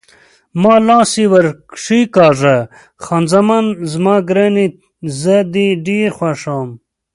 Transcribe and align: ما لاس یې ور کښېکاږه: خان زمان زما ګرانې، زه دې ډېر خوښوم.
ما 0.61 0.75
لاس 0.87 1.11
یې 1.21 1.25
ور 1.31 1.45
کښېکاږه: 1.71 2.57
خان 3.03 3.23
زمان 3.33 3.65
زما 3.91 4.15
ګرانې، 4.29 4.65
زه 5.19 5.35
دې 5.53 5.67
ډېر 5.87 6.07
خوښوم. 6.17 6.69